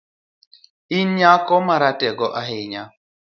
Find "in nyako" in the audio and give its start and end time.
0.97-1.55